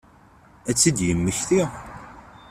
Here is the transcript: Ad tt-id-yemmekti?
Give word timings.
Ad 0.69 0.75
tt-id-yemmekti? 0.75 1.63